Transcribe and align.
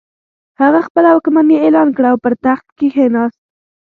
هغه 0.61 0.79
خپله 0.87 1.09
واکمني 1.11 1.55
اعلان 1.65 1.89
کړه 1.97 2.07
او 2.11 2.17
پر 2.23 2.33
تخت 2.45 2.65
کښېناست. 2.77 3.41